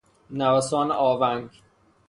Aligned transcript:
نوسان 0.29 0.91
آونگ 0.91 1.49